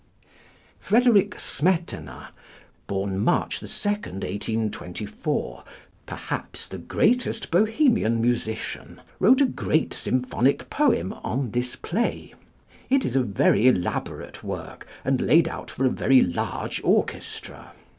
[0.79, 2.29] +Frederick Smetana+,
[2.87, 5.63] born March 2, 1824,
[6.07, 12.33] perhaps the greatest Bohemian musician, wrote a great symphonic poem on this play.
[12.89, 17.73] It is a very elaborate work and laid out for a very large orchestra.